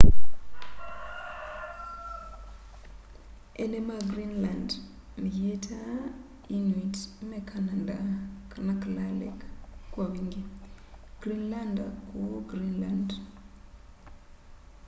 eene 3.61 3.79
ma 3.87 3.97
greenland 4.11 4.69
meyîtaa 5.21 5.93
inuit 6.57 6.95
me 7.29 7.37
kananda 7.49 7.95
na 8.65 8.73
kalaalleq 8.81 9.39
kwa 9.91 10.05
wingî 10.13 10.41
greenlander 11.21 11.91
kûu 12.09 12.29
greenland 12.49 13.09